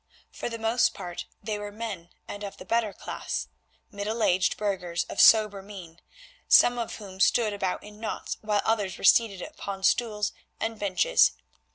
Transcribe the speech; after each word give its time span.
For 0.31 0.49
the 0.49 0.57
most 0.57 0.95
part 0.95 1.27
they 1.43 1.59
were 1.59 1.71
men 1.71 2.09
of 2.27 2.57
the 2.57 2.65
better 2.65 2.91
class, 2.91 3.49
middle 3.91 4.23
aged 4.23 4.57
burghers 4.57 5.03
of 5.03 5.21
sober 5.21 5.61
mien, 5.61 5.99
some 6.47 6.79
of 6.79 6.95
whom 6.95 7.19
stood 7.19 7.53
about 7.53 7.83
in 7.83 7.99
knots, 7.99 8.37
while 8.41 8.63
others 8.65 8.97
were 8.97 9.03
seated 9.03 9.43
upon 9.43 9.83
stools 9.83 10.33
and 10.59 10.79
benches. 10.79 11.33